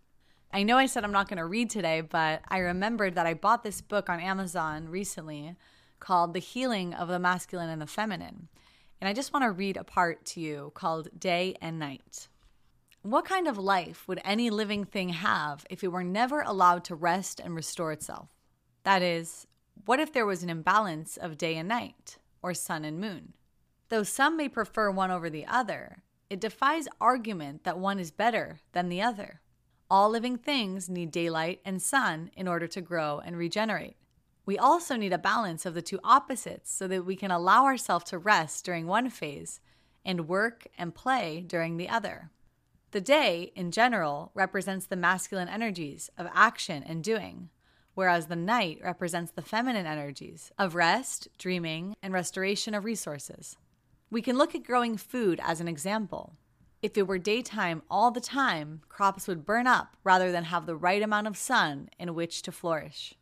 I 0.51 0.63
know 0.63 0.77
I 0.77 0.87
said 0.87 1.05
I'm 1.05 1.13
not 1.13 1.29
going 1.29 1.37
to 1.37 1.45
read 1.45 1.69
today, 1.69 2.01
but 2.01 2.41
I 2.49 2.57
remembered 2.57 3.15
that 3.15 3.25
I 3.25 3.33
bought 3.33 3.63
this 3.63 3.79
book 3.79 4.09
on 4.09 4.19
Amazon 4.19 4.89
recently 4.89 5.55
called 6.01 6.33
The 6.33 6.39
Healing 6.39 6.93
of 6.93 7.07
the 7.07 7.17
Masculine 7.17 7.69
and 7.69 7.81
the 7.81 7.87
Feminine. 7.87 8.49
And 8.99 9.07
I 9.07 9.13
just 9.13 9.31
want 9.31 9.43
to 9.43 9.51
read 9.51 9.77
a 9.77 9.85
part 9.85 10.25
to 10.25 10.41
you 10.41 10.73
called 10.75 11.07
Day 11.17 11.55
and 11.61 11.79
Night. 11.79 12.27
What 13.03 13.23
kind 13.23 13.47
of 13.47 13.57
life 13.57 14.05
would 14.09 14.19
any 14.25 14.49
living 14.49 14.83
thing 14.83 15.09
have 15.09 15.65
if 15.69 15.81
it 15.81 15.93
were 15.93 16.03
never 16.03 16.41
allowed 16.41 16.83
to 16.85 16.95
rest 16.95 17.39
and 17.39 17.55
restore 17.55 17.93
itself? 17.93 18.31
That 18.83 19.01
is, 19.01 19.47
what 19.85 19.99
if 19.99 20.13
there 20.13 20.25
was 20.25 20.43
an 20.43 20.49
imbalance 20.49 21.17
of 21.17 21.37
day 21.37 21.55
and 21.55 21.67
night, 21.67 22.17
or 22.41 22.53
sun 22.53 22.85
and 22.85 22.99
moon? 22.99 23.33
Though 23.89 24.03
some 24.03 24.37
may 24.37 24.49
prefer 24.49 24.91
one 24.91 25.11
over 25.11 25.29
the 25.29 25.45
other, 25.45 26.03
it 26.29 26.39
defies 26.39 26.87
argument 27.01 27.63
that 27.63 27.79
one 27.79 27.99
is 27.99 28.11
better 28.11 28.59
than 28.73 28.89
the 28.89 29.01
other. 29.01 29.41
All 29.89 30.09
living 30.09 30.37
things 30.37 30.87
need 30.89 31.09
daylight 31.09 31.61
and 31.65 31.81
sun 31.81 32.29
in 32.35 32.47
order 32.47 32.67
to 32.67 32.81
grow 32.81 33.19
and 33.25 33.35
regenerate. 33.35 33.97
We 34.45 34.57
also 34.57 34.95
need 34.95 35.13
a 35.13 35.17
balance 35.17 35.65
of 35.65 35.73
the 35.73 35.81
two 35.81 35.99
opposites 36.03 36.71
so 36.71 36.87
that 36.87 37.05
we 37.05 37.15
can 37.15 37.31
allow 37.31 37.65
ourselves 37.65 38.05
to 38.05 38.17
rest 38.17 38.65
during 38.65 38.85
one 38.85 39.09
phase 39.09 39.59
and 40.05 40.27
work 40.27 40.67
and 40.77 40.93
play 40.93 41.43
during 41.45 41.77
the 41.77 41.89
other. 41.89 42.29
The 42.91 43.01
day, 43.01 43.51
in 43.55 43.71
general, 43.71 44.31
represents 44.33 44.87
the 44.87 44.95
masculine 44.95 45.49
energies 45.49 46.09
of 46.17 46.27
action 46.33 46.83
and 46.83 47.03
doing, 47.03 47.49
whereas 47.99 48.27
the 48.27 48.35
night 48.37 48.79
represents 48.81 49.33
the 49.33 49.41
feminine 49.41 49.85
energies 49.85 50.53
of 50.57 50.73
rest, 50.73 51.27
dreaming, 51.37 51.93
and 52.01 52.13
restoration 52.13 52.73
of 52.73 52.85
resources. 52.85 53.57
We 54.09 54.21
can 54.21 54.37
look 54.37 54.55
at 54.55 54.63
growing 54.63 54.95
food 54.95 55.41
as 55.43 55.59
an 55.59 55.67
example. 55.67 56.37
If 56.81 56.97
it 56.97 57.07
were 57.07 57.17
daytime 57.17 57.81
all 57.91 58.09
the 58.09 58.21
time, 58.21 58.83
crops 58.87 59.27
would 59.27 59.45
burn 59.45 59.67
up 59.67 59.97
rather 60.05 60.31
than 60.31 60.45
have 60.45 60.65
the 60.65 60.77
right 60.77 61.01
amount 61.01 61.27
of 61.27 61.35
sun 61.35 61.89
in 61.99 62.15
which 62.15 62.41
to 62.43 62.53
flourish. 62.53 63.15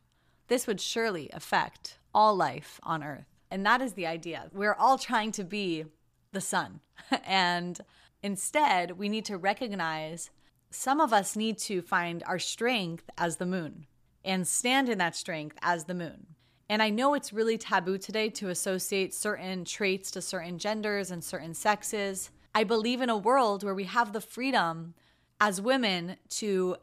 This 0.46 0.68
would 0.68 0.80
surely 0.80 1.28
affect 1.32 1.98
all 2.14 2.36
life 2.36 2.78
on 2.84 3.02
earth. 3.02 3.26
And 3.50 3.66
that 3.66 3.82
is 3.82 3.94
the 3.94 4.06
idea. 4.06 4.48
We're 4.52 4.74
all 4.74 4.96
trying 4.96 5.32
to 5.32 5.42
be 5.42 5.86
the 6.30 6.40
sun. 6.40 6.78
and 7.26 7.80
instead, 8.22 8.92
we 8.92 9.08
need 9.08 9.24
to 9.24 9.38
recognize 9.38 10.30
some 10.70 11.00
of 11.00 11.12
us 11.12 11.34
need 11.34 11.58
to 11.62 11.82
find 11.82 12.22
our 12.28 12.38
strength 12.38 13.10
as 13.18 13.38
the 13.38 13.46
moon 13.46 13.88
and 14.24 14.46
stand 14.46 14.88
in 14.88 14.98
that 14.98 15.16
strength 15.16 15.56
as 15.62 15.84
the 15.84 15.94
moon. 15.94 16.26
And 16.68 16.82
I 16.82 16.90
know 16.90 17.14
it's 17.14 17.32
really 17.32 17.56
taboo 17.56 17.96
today 17.96 18.28
to 18.30 18.50
associate 18.50 19.14
certain 19.14 19.64
traits 19.64 20.10
to 20.12 20.20
certain 20.20 20.58
genders 20.58 21.10
and 21.10 21.24
certain 21.24 21.54
sexes. 21.54 22.30
I 22.54 22.64
believe 22.64 23.00
in 23.00 23.08
a 23.08 23.16
world 23.16 23.64
where 23.64 23.74
we 23.74 23.84
have 23.84 24.12
the 24.12 24.20
freedom 24.20 24.94
as 25.40 25.60
women 25.60 26.16
to 26.30 26.76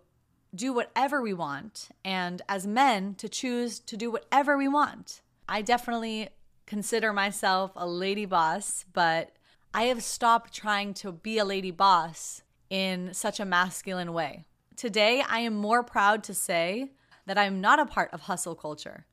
do 0.56 0.74
whatever 0.74 1.22
we 1.22 1.34
want 1.34 1.89
and 2.04 2.42
as 2.48 2.65
men 2.65 3.13
to 3.15 3.30
choose 3.30 3.80
to 3.80 3.98
do 3.98 4.10
whatever 4.10 4.58
we 4.58 4.68
want. 4.68 5.22
I 5.48 5.62
definitely 5.62 6.30
consider 6.65 7.13
myself 7.13 7.72
a 7.75 7.88
lady 7.88 8.25
boss, 8.25 8.86
but 8.94 9.36
I 9.74 9.84
have 9.84 10.01
stopped 10.01 10.54
trying 10.54 10.94
to 10.96 11.12
be 11.12 11.38
a 11.38 11.46
lady 11.46 11.72
boss 11.72 12.42
in 12.70 13.13
such 13.13 13.39
a 13.39 13.46
masculine 13.46 14.13
way. 14.13 14.46
Today, 14.75 15.24
I 15.27 15.39
am 15.39 15.56
more 15.56 15.84
proud 15.84 16.24
to 16.24 16.34
say 16.34 16.92
that 17.25 17.38
I'm 17.38 17.62
not 17.62 17.79
a 17.79 17.86
part 17.86 18.12
of 18.13 18.22
hustle 18.22 18.55
culture, 18.55 19.05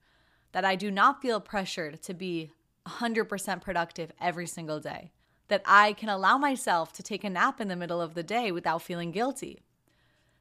that 0.53 0.65
I 0.65 0.77
do 0.77 0.91
not 0.91 1.23
feel 1.23 1.41
pressured 1.41 2.03
to 2.03 2.15
be 2.15 2.53
100% 2.87 3.61
productive 3.63 4.13
every 4.21 4.47
single 4.47 4.81
day, 4.81 5.13
that 5.49 5.63
I 5.65 5.93
can 5.95 6.09
allow 6.09 6.39
myself 6.39 6.93
to 6.95 7.03
take 7.03 7.25
a 7.25 7.31
nap 7.31 7.61
in 7.61 7.69
the 7.69 7.77
middle 7.77 8.01
of 8.01 8.15
the 8.15 8.23
day 8.23 8.53
without 8.53 8.83
feeling 8.83 9.13
guilty, 9.13 9.63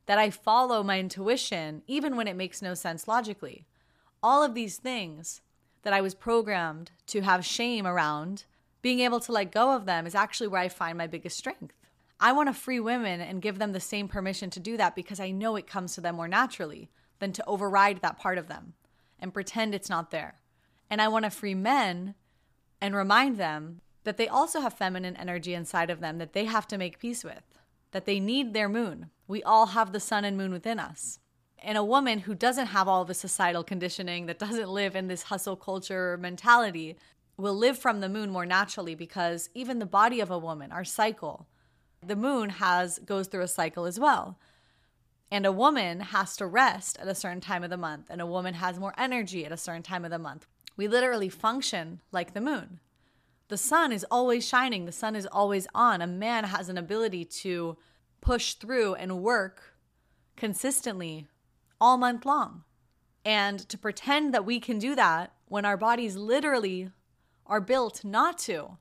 that 0.06 0.18
I 0.18 0.30
follow 0.30 0.84
my 0.84 1.00
intuition 1.00 1.84
even 1.88 2.16
when 2.16 2.28
it 2.28 2.36
makes 2.36 2.62
no 2.62 2.74
sense 2.74 3.08
logically. 3.08 3.66
All 4.24 4.44
of 4.44 4.54
these 4.54 4.78
things 4.78 5.42
that 5.84 5.94
I 5.94 6.02
was 6.02 6.14
programmed 6.14 6.92
to 7.08 7.22
have 7.22 7.46
shame 7.46 7.88
around, 7.88 8.46
being 8.82 9.00
able 9.00 9.20
to 9.22 9.32
let 9.32 9.52
go 9.52 9.76
of 9.76 9.86
them 9.86 10.06
is 10.06 10.16
actually 10.16 10.48
where 10.48 10.62
I 10.62 10.70
find 10.70 10.98
my 10.98 11.08
biggest 11.08 11.38
strength. 11.38 11.76
I 12.20 12.34
want 12.34 12.50
to 12.50 12.54
free 12.54 12.80
women 12.80 13.20
and 13.20 13.42
give 13.42 13.58
them 13.58 13.72
the 13.72 13.80
same 13.80 14.08
permission 14.08 14.50
to 14.52 14.60
do 14.60 14.78
that 14.78 14.96
because 14.96 15.20
I 15.20 15.32
know 15.32 15.56
it 15.56 15.66
comes 15.66 15.96
to 15.96 16.02
them 16.02 16.16
more 16.16 16.28
naturally 16.28 16.90
than 17.22 17.32
to 17.32 17.48
override 17.48 18.02
that 18.02 18.20
part 18.20 18.38
of 18.38 18.50
them 18.50 18.74
and 19.18 19.34
pretend 19.34 19.74
it's 19.74 19.90
not 19.90 20.12
there. 20.12 20.42
And 20.90 21.02
I 21.02 21.08
want 21.08 21.24
to 21.24 21.32
free 21.32 21.56
men 21.56 22.16
and 22.82 22.94
remind 22.94 23.38
them 23.38 23.80
that 24.04 24.18
they 24.18 24.28
also 24.28 24.60
have 24.60 24.74
feminine 24.74 25.16
energy 25.16 25.54
inside 25.54 25.90
of 25.90 26.02
them 26.02 26.18
that 26.18 26.34
they 26.34 26.44
have 26.44 26.68
to 26.68 26.78
make 26.78 27.00
peace 27.00 27.24
with, 27.24 27.44
that 27.92 28.06
they 28.06 28.20
need 28.20 28.54
their 28.54 28.68
moon. 28.68 29.12
We 29.26 29.42
all 29.42 29.68
have 29.68 29.94
the 29.94 30.02
sun 30.02 30.26
and 30.26 30.36
moon 30.36 30.52
within 30.52 30.78
us 30.78 31.20
and 31.62 31.78
a 31.78 31.84
woman 31.84 32.20
who 32.20 32.34
doesn't 32.34 32.68
have 32.68 32.88
all 32.88 33.06
the 33.06 33.14
societal 33.14 33.64
conditioning, 33.64 34.26
that 34.26 34.40
doesn't 34.40 34.70
live 34.70 34.96
in 34.96 35.08
this 35.08 35.24
hustle 35.24 35.56
culture 35.56 36.18
mentality, 36.18 36.98
will 37.38 37.56
live 37.56 37.78
from 37.78 38.02
the 38.02 38.10
moon 38.10 38.30
more 38.30 38.46
naturally 38.46 38.96
because 38.96 39.50
even 39.54 39.80
the 39.80 39.86
body 39.86 40.20
of 40.20 40.32
a 40.32 40.40
woman, 40.40 40.72
our 40.72 40.84
cycle, 40.84 41.48
the 42.06 42.16
moon 42.16 42.50
has 42.50 43.00
goes 43.00 43.28
through 43.28 43.44
a 43.44 43.48
cycle 43.48 43.86
as 43.86 44.00
well. 44.00 44.38
And 45.32 45.46
a 45.46 45.52
woman 45.52 46.02
has 46.02 46.36
to 46.38 46.46
rest 46.46 47.00
at 47.00 47.08
a 47.08 47.16
certain 47.16 47.40
time 47.40 47.64
of 47.64 47.70
the 47.70 47.78
month, 47.78 48.08
and 48.10 48.20
a 48.20 48.26
woman 48.26 48.56
has 48.56 48.78
more 48.78 48.94
energy 48.98 49.46
at 49.46 49.52
a 49.54 49.58
certain 49.58 49.82
time 49.82 50.04
of 50.04 50.12
the 50.12 50.20
month. 50.20 50.46
We 50.76 50.88
literally 50.88 51.30
function 51.30 52.02
like 52.12 52.34
the 52.34 52.42
moon. 52.42 52.82
The 53.48 53.58
sun 53.58 53.92
is 53.92 54.06
always 54.12 54.48
shining, 54.48 54.86
the 54.86 54.92
sun 54.92 55.16
is 55.16 55.26
always 55.26 55.68
on. 55.74 56.02
A 56.02 56.08
man 56.08 56.44
has 56.46 56.70
an 56.70 56.78
ability 56.78 57.26
to 57.26 57.78
push 58.20 58.54
through 58.56 58.96
and 58.96 59.22
work 59.22 59.76
consistently 60.36 61.28
all 61.80 61.98
month 61.98 62.26
long. 62.26 62.64
And 63.24 63.60
to 63.70 63.78
pretend 63.78 64.34
that 64.34 64.46
we 64.46 64.60
can 64.60 64.80
do 64.80 64.96
that 64.96 65.34
when 65.48 65.66
our 65.66 65.78
bodies 65.78 66.16
literally 66.16 66.92
are 67.46 67.62
built 67.62 68.04
not 68.04 68.38
to 68.40 68.78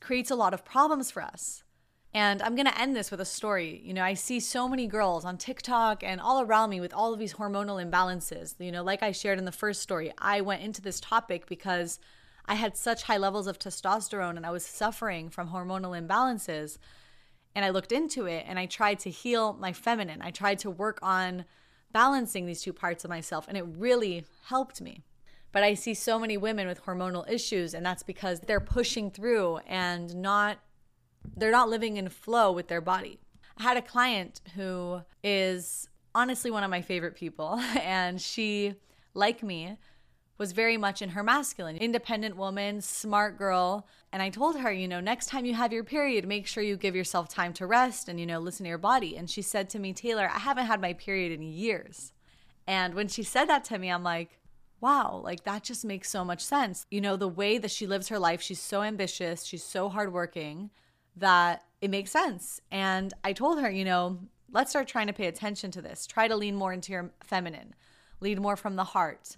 creates 0.00 0.30
a 0.30 0.36
lot 0.36 0.54
of 0.54 0.64
problems 0.64 1.10
for 1.10 1.22
us. 1.22 1.62
And 2.12 2.42
I'm 2.42 2.56
going 2.56 2.66
to 2.66 2.80
end 2.80 2.96
this 2.96 3.10
with 3.10 3.20
a 3.20 3.24
story. 3.24 3.80
You 3.84 3.94
know, 3.94 4.02
I 4.02 4.14
see 4.14 4.40
so 4.40 4.68
many 4.68 4.88
girls 4.88 5.24
on 5.24 5.38
TikTok 5.38 6.02
and 6.02 6.20
all 6.20 6.40
around 6.40 6.70
me 6.70 6.80
with 6.80 6.92
all 6.92 7.12
of 7.12 7.20
these 7.20 7.34
hormonal 7.34 7.82
imbalances. 7.84 8.54
You 8.58 8.72
know, 8.72 8.82
like 8.82 9.02
I 9.02 9.12
shared 9.12 9.38
in 9.38 9.44
the 9.44 9.52
first 9.52 9.80
story, 9.80 10.12
I 10.18 10.40
went 10.40 10.62
into 10.62 10.82
this 10.82 10.98
topic 10.98 11.46
because 11.46 12.00
I 12.46 12.54
had 12.54 12.76
such 12.76 13.04
high 13.04 13.16
levels 13.16 13.46
of 13.46 13.60
testosterone 13.60 14.36
and 14.36 14.44
I 14.44 14.50
was 14.50 14.66
suffering 14.66 15.30
from 15.30 15.50
hormonal 15.50 15.96
imbalances. 15.96 16.78
And 17.54 17.64
I 17.64 17.70
looked 17.70 17.92
into 17.92 18.26
it 18.26 18.44
and 18.48 18.58
I 18.58 18.66
tried 18.66 18.98
to 19.00 19.10
heal 19.10 19.52
my 19.52 19.72
feminine. 19.72 20.20
I 20.20 20.32
tried 20.32 20.58
to 20.60 20.70
work 20.70 20.98
on 21.02 21.44
balancing 21.92 22.46
these 22.46 22.62
two 22.62 22.72
parts 22.72 23.04
of 23.04 23.08
myself, 23.08 23.46
and 23.48 23.56
it 23.56 23.64
really 23.66 24.24
helped 24.46 24.80
me. 24.80 25.02
But 25.52 25.64
I 25.64 25.74
see 25.74 25.94
so 25.94 26.18
many 26.18 26.36
women 26.36 26.68
with 26.68 26.84
hormonal 26.84 27.28
issues, 27.28 27.74
and 27.74 27.84
that's 27.84 28.04
because 28.04 28.40
they're 28.40 28.60
pushing 28.60 29.10
through 29.10 29.58
and 29.66 30.14
not 30.14 30.58
they're 31.36 31.50
not 31.50 31.68
living 31.68 31.96
in 31.96 32.08
flow 32.08 32.52
with 32.52 32.68
their 32.68 32.80
body. 32.80 33.18
I 33.56 33.62
had 33.62 33.76
a 33.76 33.82
client 33.82 34.40
who 34.54 35.02
is 35.22 35.88
honestly 36.14 36.50
one 36.50 36.64
of 36.64 36.70
my 36.70 36.82
favorite 36.82 37.14
people, 37.14 37.60
and 37.82 38.20
she, 38.20 38.74
like 39.14 39.42
me, 39.42 39.76
was 40.38 40.52
very 40.52 40.78
much 40.78 41.02
in 41.02 41.10
her 41.10 41.22
masculine, 41.22 41.76
independent 41.76 42.34
woman, 42.34 42.80
smart 42.80 43.36
girl. 43.36 43.86
And 44.10 44.22
I 44.22 44.30
told 44.30 44.58
her, 44.58 44.72
you 44.72 44.88
know, 44.88 44.98
next 44.98 45.26
time 45.26 45.44
you 45.44 45.54
have 45.54 45.72
your 45.72 45.84
period, 45.84 46.26
make 46.26 46.46
sure 46.46 46.62
you 46.62 46.78
give 46.78 46.96
yourself 46.96 47.28
time 47.28 47.52
to 47.54 47.66
rest 47.66 48.08
and, 48.08 48.18
you 48.18 48.24
know, 48.24 48.38
listen 48.38 48.64
to 48.64 48.68
your 48.70 48.78
body. 48.78 49.18
And 49.18 49.28
she 49.28 49.42
said 49.42 49.68
to 49.70 49.78
me, 49.78 49.92
Taylor, 49.92 50.30
I 50.34 50.38
haven't 50.38 50.64
had 50.64 50.80
my 50.80 50.94
period 50.94 51.30
in 51.30 51.42
years. 51.42 52.12
And 52.66 52.94
when 52.94 53.08
she 53.08 53.22
said 53.22 53.50
that 53.50 53.64
to 53.64 53.78
me, 53.78 53.90
I'm 53.90 54.02
like, 54.02 54.38
wow, 54.80 55.20
like 55.22 55.44
that 55.44 55.62
just 55.62 55.84
makes 55.84 56.08
so 56.08 56.24
much 56.24 56.42
sense. 56.42 56.86
You 56.90 57.02
know, 57.02 57.16
the 57.16 57.28
way 57.28 57.58
that 57.58 57.70
she 57.70 57.86
lives 57.86 58.08
her 58.08 58.18
life, 58.18 58.40
she's 58.40 58.60
so 58.60 58.82
ambitious, 58.82 59.44
she's 59.44 59.62
so 59.62 59.90
hardworking 59.90 60.70
that 61.20 61.62
it 61.80 61.90
makes 61.90 62.10
sense. 62.10 62.60
And 62.70 63.14
I 63.24 63.32
told 63.32 63.60
her, 63.60 63.70
you 63.70 63.84
know, 63.84 64.18
let's 64.52 64.70
start 64.70 64.88
trying 64.88 65.06
to 65.06 65.12
pay 65.12 65.26
attention 65.26 65.70
to 65.70 65.82
this. 65.82 66.06
Try 66.06 66.28
to 66.28 66.36
lean 66.36 66.56
more 66.56 66.72
into 66.72 66.92
your 66.92 67.12
feminine, 67.22 67.74
lead 68.20 68.40
more 68.40 68.56
from 68.56 68.76
the 68.76 68.84
heart. 68.84 69.36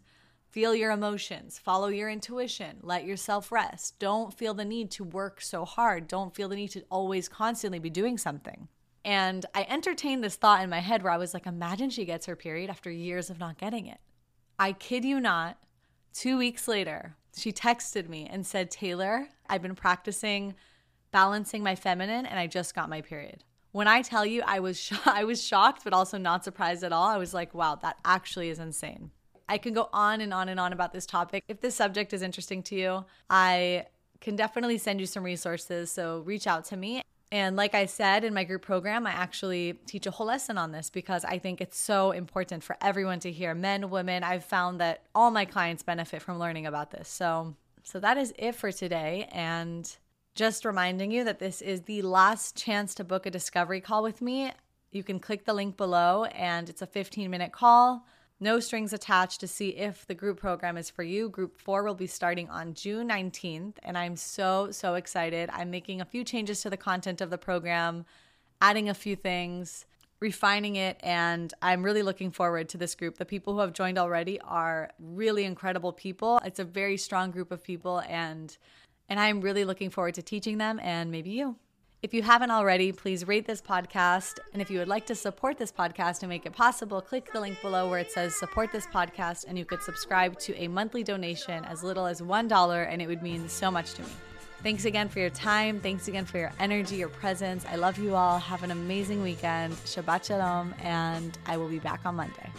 Feel 0.51 0.75
your 0.75 0.91
emotions, 0.91 1.59
follow 1.59 1.89
your 1.89 2.11
intuition, 2.11 2.77
let 2.83 3.07
yourself 3.07 3.51
rest. 3.51 3.99
Don't 3.99 4.35
feel 4.35 4.53
the 4.53 4.67
need 4.67 4.91
to 4.91 5.05
work 5.05 5.41
so 5.41 5.65
hard. 5.65 6.07
Don't 6.07 6.35
feel 6.35 6.49
the 6.49 6.57
need 6.57 6.69
to 6.73 6.85
always 6.91 7.27
constantly 7.27 7.79
be 7.79 7.89
doing 7.89 8.19
something. 8.19 8.69
And 9.03 9.47
I 9.55 9.67
entertained 9.69 10.23
this 10.23 10.37
thought 10.37 10.63
in 10.63 10.69
my 10.69 10.81
head 10.81 11.03
where 11.03 11.13
I 11.13 11.17
was 11.17 11.33
like, 11.33 11.47
imagine 11.47 11.89
she 11.89 12.05
gets 12.05 12.27
her 12.27 12.37
period 12.37 12.69
after 12.69 12.91
years 12.91 13.31
of 13.31 13.41
not 13.41 13.57
getting 13.57 13.87
it. 13.87 13.99
I 14.59 14.73
kid 14.73 15.07
you 15.07 15.21
not, 15.21 15.57
two 16.13 16.37
weeks 16.37 16.69
later, 16.69 17.17
she 17.35 17.51
texted 17.51 18.11
me 18.11 18.29
and 18.31 18.47
said, 18.47 18.71
Taylor, 18.71 19.29
I've 19.49 19.63
been 19.63 19.75
practicing 19.75 20.55
balancing 21.13 21.63
my 21.63 21.75
feminine 21.75 22.27
and 22.27 22.39
I 22.39 22.47
just 22.47 22.75
got 22.75 22.89
my 22.89 23.01
period. 23.01 23.45
When 23.71 23.89
I 23.89 24.03
tell 24.03 24.27
you 24.27 24.43
I 24.47 24.61
was 24.61 24.93
I 25.07 25.25
was 25.25 25.45
shocked 25.45 25.85
but 25.85 25.93
also 25.93 26.19
not 26.19 26.45
surprised 26.45 26.83
at 26.83 26.93
all. 26.93 27.09
I 27.09 27.19
was 27.19 27.33
like, 27.33 27.55
wow, 27.55 27.77
that 27.77 27.97
actually 28.05 28.51
is 28.51 28.59
insane. 28.59 29.11
I 29.49 29.59
can 29.59 29.75
go 29.75 29.89
on 29.93 30.21
and 30.21 30.33
on 30.33 30.49
and 30.49 30.59
on 30.59 30.73
about 30.73 30.93
this 30.93 31.07
topic. 31.07 31.45
If 31.47 31.61
this 31.61 31.75
subject 31.75 32.13
is 32.13 32.23
interesting 32.23 32.63
to 32.65 32.75
you, 32.75 33.05
I 33.29 33.87
can 34.21 34.37
definitely 34.37 34.79
send 34.79 35.01
you 35.01 35.07
some 35.07 35.23
resources. 35.23 35.93
So 35.93 36.21
reach 36.21 36.47
out 36.47 36.65
to 36.67 36.77
me. 36.77 37.03
And 37.31 37.57
like 37.57 37.75
I 37.75 37.87
said 37.87 38.25
in 38.25 38.35
my 38.35 38.45
group 38.45 38.63
program, 38.63 39.07
I 39.07 39.11
actually 39.11 39.73
teach 39.87 40.07
a 40.07 40.11
whole 40.11 40.27
lesson 40.27 40.59
on 40.59 40.71
this 40.71 40.91
because 40.91 41.25
I 41.25 41.39
think 41.39 41.61
it's 41.61 41.79
so 41.79 42.11
important 42.11 42.63
for 42.63 42.77
everyone 42.83 43.21
to 43.21 43.33
hear 43.33 43.55
men, 43.55 43.89
women. 43.89 44.23
I've 44.23 44.45
found 44.45 44.81
that 44.81 45.03
all 45.15 45.31
my 45.31 45.47
clients 45.47 45.83
benefit 45.83 46.23
from 46.23 46.39
learning 46.39 46.67
about 46.67 46.91
this. 46.91 47.09
So 47.09 47.57
so 47.85 47.99
that 48.01 48.17
is 48.17 48.33
it 48.39 48.55
for 48.55 48.71
today 48.71 49.29
and 49.33 49.97
just 50.35 50.65
reminding 50.65 51.11
you 51.11 51.25
that 51.25 51.39
this 51.39 51.61
is 51.61 51.83
the 51.83 52.03
last 52.03 52.57
chance 52.57 52.95
to 52.95 53.05
book 53.05 53.27
a 53.27 53.31
discovery 53.31 53.81
call 53.81 54.03
with 54.03 54.23
me. 54.23 54.53
You 54.91 55.03
can 55.03 55.21
click 55.21 55.45
the 55.45 55.55
link 55.55 55.77
below 55.77 56.25
and 56.25 56.69
it's 56.69 56.83
a 56.83 56.87
15 56.87 57.31
minute 57.31 57.53
call 57.53 58.05
no 58.43 58.59
strings 58.59 58.93
attached 58.93 59.39
to 59.39 59.47
see 59.47 59.69
if 59.69 60.05
the 60.05 60.15
group 60.15 60.41
program 60.41 60.77
is 60.77 60.91
for 60.91 61.05
you. 61.05 61.29
Group 61.29 61.57
four 61.57 61.85
will 61.85 61.95
be 61.95 62.09
starting 62.09 62.51
on 62.51 62.75
June 62.75 63.09
19th, 63.09 63.75
and 63.85 63.97
I'm 63.97 64.17
so, 64.17 64.73
so 64.73 64.95
excited. 64.95 65.49
I'm 65.53 65.71
making 65.71 66.01
a 66.01 66.05
few 66.05 66.25
changes 66.25 66.61
to 66.63 66.71
the 66.71 66.77
content 66.77 67.21
of 67.21 67.31
the 67.31 67.39
program, 67.39 68.05
adding 68.61 68.89
a 68.89 68.95
few 68.95 69.15
things, 69.15 69.87
refining 70.19 70.75
it, 70.75 70.99
and 71.05 71.55
I'm 71.63 71.85
really 71.85 72.03
looking 72.03 72.33
forward 72.33 72.69
to 72.71 72.79
this 72.79 72.97
group. 72.97 73.17
The 73.17 73.25
people 73.25 73.53
who 73.53 73.61
have 73.61 73.75
joined 73.75 73.97
already 73.97 74.41
are 74.41 74.91
really 74.99 75.45
incredible 75.45 75.93
people. 75.93 76.41
It's 76.45 76.59
a 76.59 76.65
very 76.65 76.97
strong 76.97 77.31
group 77.31 77.53
of 77.53 77.63
people, 77.63 78.03
and 78.09 78.57
and 79.09 79.21
I'm 79.21 79.41
really 79.41 79.65
looking 79.65 79.91
forward 79.91 80.15
to 80.15 80.23
teaching 80.23 80.59
them 80.59 80.81
and 80.81 81.11
maybe 81.11 81.31
you. 81.31 81.57
If 82.03 82.13
you 82.13 82.23
haven't 82.23 82.51
already, 82.51 82.91
please 82.91 83.29
rate 83.29 83.47
this 83.47 83.63
podcast. 83.63 84.41
And 84.53 84.61
if 84.61 84.73
you 84.73 84.81
would 84.81 84.89
like 84.89 85.07
to 85.07 85.15
support 85.15 85.57
this 85.57 85.71
podcast 85.71 86.23
and 86.23 86.29
make 86.29 86.47
it 86.47 86.53
possible, 86.53 87.01
click 87.01 87.33
the 87.33 87.41
link 87.41 87.61
below 87.63 87.89
where 87.89 88.01
it 88.01 88.11
says 88.11 88.35
support 88.35 88.73
this 88.73 88.87
podcast, 88.89 89.45
and 89.47 89.57
you 89.57 89.65
could 89.65 89.83
subscribe 89.83 90.37
to 90.41 90.57
a 90.57 90.67
monthly 90.67 91.05
donation 91.05 91.65
as 91.65 91.85
little 91.85 92.07
as 92.07 92.21
$1, 92.21 92.87
and 92.89 93.01
it 93.01 93.07
would 93.07 93.23
mean 93.23 93.49
so 93.49 93.71
much 93.71 93.95
to 93.95 94.03
me. 94.03 94.09
Thanks 94.65 94.85
again 94.85 95.09
for 95.09 95.21
your 95.21 95.31
time. 95.31 95.79
Thanks 95.79 96.09
again 96.09 96.25
for 96.25 96.39
your 96.39 96.53
energy, 96.59 96.97
your 96.97 97.09
presence. 97.09 97.65
I 97.67 97.77
love 97.77 97.99
you 97.99 98.17
all. 98.17 98.41
Have 98.41 98.65
an 98.65 98.73
amazing 98.73 99.23
weekend. 99.23 99.75
Shabbat 99.75 100.25
Shalom, 100.25 100.75
and 100.83 101.39
I 101.47 101.57
will 101.57 101.69
be 101.69 101.79
back 101.79 102.01
on 102.05 102.17
Monday. 102.17 102.51